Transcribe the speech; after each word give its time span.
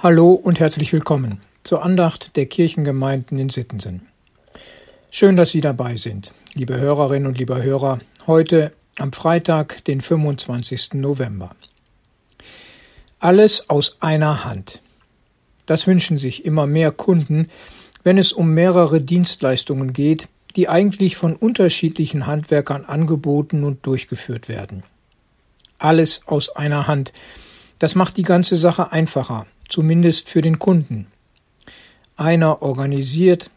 Hallo 0.00 0.30
und 0.30 0.60
herzlich 0.60 0.92
willkommen 0.92 1.40
zur 1.64 1.82
Andacht 1.82 2.36
der 2.36 2.46
Kirchengemeinden 2.46 3.36
in 3.36 3.48
Sittensen. 3.48 4.06
Schön, 5.10 5.34
dass 5.34 5.50
Sie 5.50 5.60
dabei 5.60 5.96
sind, 5.96 6.32
liebe 6.54 6.78
Hörerinnen 6.78 7.26
und 7.26 7.36
liebe 7.36 7.60
Hörer, 7.60 7.98
heute 8.28 8.72
am 9.00 9.12
Freitag, 9.12 9.84
den 9.86 10.00
25. 10.00 10.94
November. 10.94 11.50
Alles 13.18 13.68
aus 13.68 13.96
einer 13.98 14.44
Hand. 14.44 14.82
Das 15.66 15.88
wünschen 15.88 16.16
sich 16.16 16.44
immer 16.44 16.68
mehr 16.68 16.92
Kunden, 16.92 17.50
wenn 18.04 18.18
es 18.18 18.32
um 18.32 18.54
mehrere 18.54 19.00
Dienstleistungen 19.00 19.94
geht, 19.94 20.28
die 20.54 20.68
eigentlich 20.68 21.16
von 21.16 21.34
unterschiedlichen 21.34 22.28
Handwerkern 22.28 22.84
angeboten 22.84 23.64
und 23.64 23.84
durchgeführt 23.84 24.48
werden. 24.48 24.84
Alles 25.80 26.22
aus 26.26 26.50
einer 26.50 26.86
Hand. 26.86 27.12
Das 27.80 27.96
macht 27.96 28.16
die 28.16 28.22
ganze 28.22 28.54
Sache 28.54 28.92
einfacher 28.92 29.48
zumindest 29.68 30.28
für 30.28 30.42
den 30.42 30.58
Kunden. 30.58 31.06
Einer 32.16 32.62
organisiert, 32.62 33.50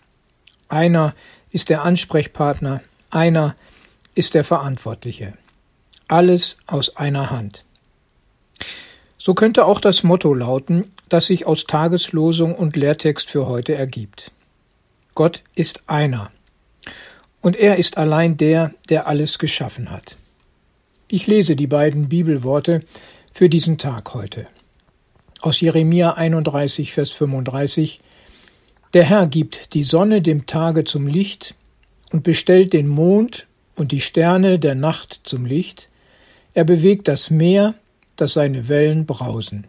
einer 0.69 1.15
ist 1.49 1.69
der 1.69 1.83
Ansprechpartner, 1.83 2.81
einer 3.09 3.55
ist 4.13 4.33
der 4.33 4.43
Verantwortliche. 4.43 5.33
Alles 6.07 6.57
aus 6.67 6.95
einer 6.97 7.29
Hand. 7.29 7.66
So 9.17 9.33
könnte 9.33 9.66
auch 9.66 9.79
das 9.79 10.03
Motto 10.03 10.33
lauten, 10.33 10.91
das 11.09 11.27
sich 11.27 11.45
aus 11.45 11.66
Tageslosung 11.66 12.55
und 12.55 12.75
Lehrtext 12.75 13.30
für 13.30 13.47
heute 13.47 13.75
ergibt. 13.75 14.31
Gott 15.13 15.43
ist 15.55 15.81
einer. 15.88 16.31
Und 17.41 17.55
er 17.55 17.77
ist 17.77 17.97
allein 17.97 18.38
der, 18.38 18.73
der 18.89 19.07
alles 19.07 19.39
geschaffen 19.39 19.89
hat. 19.89 20.17
Ich 21.07 21.27
lese 21.27 21.55
die 21.55 21.67
beiden 21.67 22.09
Bibelworte 22.09 22.81
für 23.33 23.49
diesen 23.49 23.77
Tag 23.77 24.13
heute 24.13 24.47
aus 25.41 25.59
Jeremia 25.59 26.13
31, 26.13 26.94
Vers 26.94 27.12
35 27.12 28.00
Der 28.94 29.03
Herr 29.03 29.28
gibt 29.28 29.73
die 29.73 29.83
Sonne 29.83 30.22
dem 30.22 30.45
Tage 30.45 30.83
zum 30.83 31.08
Licht 31.08 31.56
und 32.11 32.23
bestellt 32.23 32.73
den 32.73 32.88
Mond 32.88 33.48
und 33.75 33.92
die 33.92 34.02
Sterne 34.02 34.59
der 34.59 34.75
Nacht 34.75 35.22
zum 35.23 35.45
Licht. 35.45 35.89
Er 36.53 36.64
bewegt 36.64 37.08
das 37.08 37.30
Meer, 37.30 37.73
dass 38.16 38.33
seine 38.33 38.67
Wellen 38.67 39.06
brausen. 39.06 39.66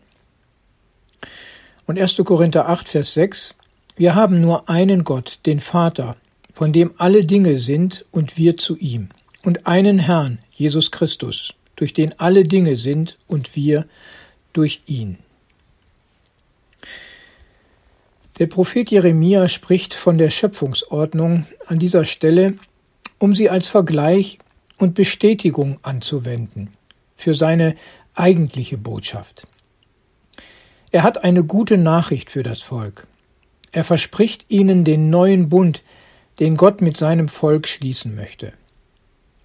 Und 1.86 1.98
1. 1.98 2.16
Korinther 2.24 2.68
8, 2.68 2.88
Vers 2.88 3.14
6 3.14 3.54
Wir 3.96 4.14
haben 4.14 4.40
nur 4.40 4.68
einen 4.68 5.04
Gott, 5.04 5.40
den 5.46 5.60
Vater, 5.60 6.16
von 6.52 6.72
dem 6.72 6.92
alle 6.98 7.24
Dinge 7.24 7.58
sind 7.58 8.04
und 8.10 8.36
wir 8.36 8.56
zu 8.56 8.76
ihm, 8.76 9.08
und 9.42 9.66
einen 9.66 9.98
Herrn, 9.98 10.38
Jesus 10.50 10.90
Christus, 10.90 11.54
durch 11.76 11.94
den 11.94 12.18
alle 12.20 12.44
Dinge 12.44 12.76
sind 12.76 13.18
und 13.26 13.56
wir 13.56 13.86
durch 14.52 14.82
ihn. 14.86 15.18
Der 18.38 18.46
Prophet 18.46 18.90
Jeremia 18.90 19.48
spricht 19.48 19.92
von 19.92 20.16
der 20.16 20.30
Schöpfungsordnung 20.30 21.46
an 21.66 21.78
dieser 21.78 22.04
Stelle, 22.04 22.54
um 23.18 23.34
sie 23.34 23.50
als 23.50 23.66
Vergleich 23.66 24.38
und 24.78 24.94
Bestätigung 24.94 25.78
anzuwenden 25.82 26.72
für 27.14 27.34
seine 27.34 27.76
eigentliche 28.14 28.78
Botschaft. 28.78 29.46
Er 30.90 31.02
hat 31.02 31.24
eine 31.24 31.44
gute 31.44 31.78
Nachricht 31.78 32.30
für 32.30 32.42
das 32.42 32.62
Volk. 32.62 33.06
Er 33.70 33.84
verspricht 33.84 34.46
ihnen 34.48 34.84
den 34.84 35.08
neuen 35.10 35.48
Bund, 35.48 35.82
den 36.40 36.56
Gott 36.56 36.80
mit 36.80 36.96
seinem 36.96 37.28
Volk 37.28 37.68
schließen 37.68 38.14
möchte. 38.14 38.54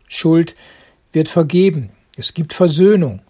Schuld 0.08 0.56
wird 1.12 1.30
vergeben, 1.30 1.92
es 2.16 2.34
gibt 2.34 2.54
Versöhnung, 2.54 3.22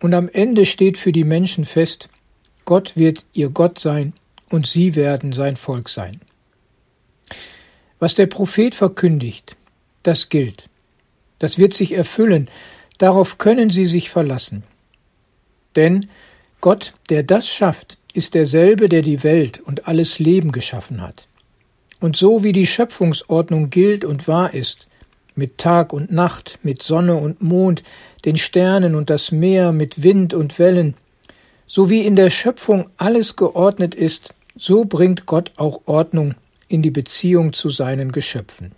und 0.00 0.14
am 0.14 0.28
Ende 0.28 0.64
steht 0.64 0.96
für 0.96 1.12
die 1.12 1.24
Menschen 1.24 1.64
fest, 1.64 2.08
Gott 2.64 2.96
wird 2.96 3.24
ihr 3.32 3.48
Gott 3.50 3.78
sein 3.80 4.12
und 4.50 4.66
sie 4.66 4.94
werden 4.96 5.32
sein 5.32 5.56
Volk 5.56 5.88
sein. 5.88 6.20
Was 7.98 8.14
der 8.14 8.26
Prophet 8.26 8.74
verkündigt, 8.74 9.56
das 10.02 10.28
gilt. 10.28 10.68
Das 11.38 11.58
wird 11.58 11.74
sich 11.74 11.92
erfüllen, 11.92 12.48
darauf 12.98 13.38
können 13.38 13.70
Sie 13.70 13.86
sich 13.86 14.10
verlassen. 14.10 14.64
Denn 15.76 16.08
Gott, 16.60 16.94
der 17.10 17.22
das 17.22 17.48
schafft, 17.48 17.98
ist 18.12 18.34
derselbe, 18.34 18.88
der 18.88 19.02
die 19.02 19.22
Welt 19.22 19.60
und 19.60 19.86
alles 19.86 20.18
Leben 20.18 20.50
geschaffen 20.50 21.00
hat. 21.00 21.28
Und 22.00 22.16
so 22.16 22.42
wie 22.42 22.52
die 22.52 22.66
Schöpfungsordnung 22.66 23.70
gilt 23.70 24.04
und 24.04 24.26
wahr 24.26 24.54
ist, 24.54 24.88
mit 25.34 25.58
Tag 25.58 25.92
und 25.92 26.10
Nacht, 26.10 26.58
mit 26.62 26.82
Sonne 26.82 27.14
und 27.14 27.40
Mond, 27.42 27.84
den 28.24 28.36
Sternen 28.36 28.94
und 28.94 29.08
das 29.08 29.30
Meer, 29.30 29.72
mit 29.72 30.02
Wind 30.02 30.34
und 30.34 30.58
Wellen, 30.58 30.94
so 31.66 31.90
wie 31.90 32.04
in 32.04 32.16
der 32.16 32.30
Schöpfung 32.30 32.90
alles 32.96 33.36
geordnet 33.36 33.94
ist, 33.94 34.34
so 34.58 34.84
bringt 34.84 35.24
Gott 35.24 35.52
auch 35.56 35.82
Ordnung 35.86 36.34
in 36.66 36.82
die 36.82 36.90
Beziehung 36.90 37.52
zu 37.52 37.68
seinen 37.68 38.12
Geschöpfen. 38.12 38.72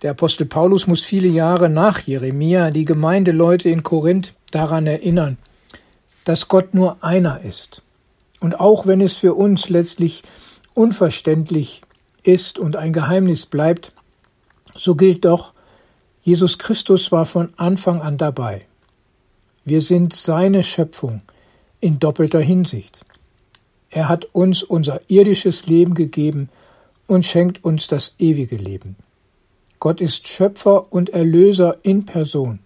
Der 0.00 0.12
Apostel 0.12 0.46
Paulus 0.46 0.88
muss 0.88 1.02
viele 1.02 1.28
Jahre 1.28 1.68
nach 1.68 2.00
Jeremia 2.00 2.72
die 2.72 2.84
Gemeindeleute 2.84 3.68
in 3.68 3.84
Korinth 3.84 4.34
daran 4.50 4.86
erinnern, 4.86 5.38
dass 6.24 6.48
Gott 6.48 6.74
nur 6.74 7.04
einer 7.04 7.42
ist. 7.42 7.82
Und 8.40 8.58
auch 8.58 8.86
wenn 8.86 9.00
es 9.00 9.16
für 9.16 9.34
uns 9.34 9.68
letztlich 9.68 10.22
unverständlich 10.74 11.82
ist 12.24 12.58
und 12.58 12.74
ein 12.76 12.92
Geheimnis 12.92 13.46
bleibt, 13.46 13.92
so 14.74 14.96
gilt 14.96 15.24
doch, 15.24 15.52
Jesus 16.22 16.58
Christus 16.58 17.12
war 17.12 17.26
von 17.26 17.52
Anfang 17.56 18.00
an 18.00 18.16
dabei. 18.16 18.66
Wir 19.64 19.80
sind 19.80 20.14
seine 20.14 20.64
Schöpfung 20.64 21.22
in 21.78 21.98
doppelter 21.98 22.40
Hinsicht. 22.40 23.04
Er 23.94 24.08
hat 24.08 24.24
uns 24.32 24.62
unser 24.62 25.00
irdisches 25.08 25.66
Leben 25.66 25.94
gegeben 25.94 26.48
und 27.06 27.26
schenkt 27.26 27.62
uns 27.62 27.86
das 27.86 28.14
ewige 28.18 28.56
Leben. 28.56 28.96
Gott 29.80 30.00
ist 30.00 30.26
Schöpfer 30.26 30.90
und 30.92 31.10
Erlöser 31.10 31.76
in 31.82 32.06
Person. 32.06 32.60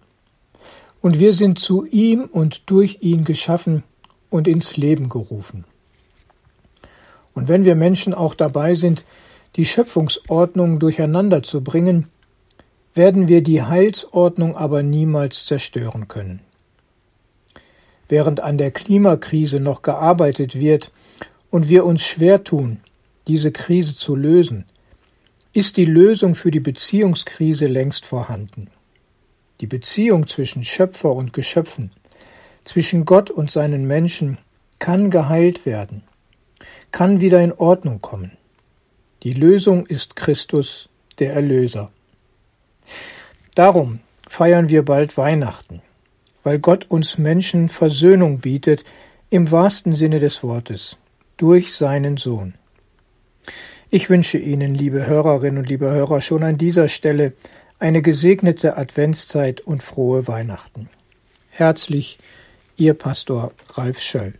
Und 1.01 1.19
wir 1.19 1.33
sind 1.33 1.59
zu 1.59 1.85
ihm 1.85 2.23
und 2.23 2.61
durch 2.67 2.99
ihn 3.01 3.25
geschaffen 3.25 3.83
und 4.29 4.47
ins 4.47 4.77
Leben 4.77 5.09
gerufen. 5.09 5.65
Und 7.33 7.49
wenn 7.49 7.65
wir 7.65 7.75
Menschen 7.75 8.13
auch 8.13 8.33
dabei 8.33 8.73
sind, 8.73 9.03
die 9.57 9.65
Schöpfungsordnung 9.65 10.79
durcheinander 10.79 11.43
zu 11.43 11.61
bringen, 11.61 12.07
werden 12.93 13.27
wir 13.27 13.43
die 13.43 13.61
Heilsordnung 13.61 14.55
aber 14.55 14.81
niemals 14.81 15.45
zerstören 15.45 16.07
können. 16.07 16.39
Während 18.09 18.39
an 18.39 18.57
der 18.57 18.71
Klimakrise 18.71 19.59
noch 19.59 19.81
gearbeitet 19.81 20.55
wird 20.55 20.91
und 21.49 21.69
wir 21.69 21.85
uns 21.85 22.03
schwer 22.05 22.43
tun, 22.43 22.79
diese 23.27 23.51
Krise 23.51 23.95
zu 23.95 24.15
lösen, 24.15 24.65
ist 25.53 25.77
die 25.77 25.85
Lösung 25.85 26.35
für 26.35 26.51
die 26.51 26.59
Beziehungskrise 26.59 27.67
längst 27.67 28.05
vorhanden. 28.05 28.69
Die 29.59 29.67
Beziehung 29.67 30.27
zwischen 30.27 30.63
Schöpfer 30.63 31.13
und 31.13 31.33
Geschöpfen, 31.33 31.91
zwischen 32.63 33.05
Gott 33.05 33.31
und 33.31 33.49
seinen 33.49 33.87
Menschen 33.87 34.37
kann 34.79 35.09
geheilt 35.09 35.65
werden, 35.65 36.03
kann 36.91 37.19
wieder 37.19 37.41
in 37.41 37.53
Ordnung 37.53 37.99
kommen. 38.01 38.37
Die 39.23 39.33
Lösung 39.33 39.87
ist 39.87 40.15
Christus, 40.15 40.89
der 41.19 41.33
Erlöser. 41.33 41.91
Darum 43.55 43.99
feiern 44.29 44.69
wir 44.69 44.85
bald 44.85 45.17
Weihnachten, 45.17 45.81
weil 46.47 46.59
Gott 46.59 46.85
uns 46.87 47.17
Menschen 47.17 47.67
Versöhnung 47.67 48.39
bietet 48.39 48.85
im 49.29 49.51
wahrsten 49.51 49.91
Sinne 49.91 50.21
des 50.21 50.43
Wortes 50.43 50.95
durch 51.35 51.75
seinen 51.75 52.15
Sohn. 52.15 52.53
Ich 53.89 54.09
wünsche 54.09 54.37
Ihnen, 54.37 54.73
liebe 54.73 55.05
Hörerinnen 55.05 55.57
und 55.57 55.67
liebe 55.67 55.91
Hörer, 55.91 56.21
schon 56.21 56.43
an 56.43 56.57
dieser 56.57 56.87
Stelle 56.87 57.33
eine 57.79 58.01
gesegnete 58.01 58.77
Adventszeit 58.77 59.59
und 59.59 59.83
frohe 59.83 60.29
Weihnachten. 60.29 60.87
Herzlich, 61.49 62.17
Ihr 62.77 62.93
Pastor 62.93 63.51
Ralf 63.73 63.99
Schöll. 63.99 64.35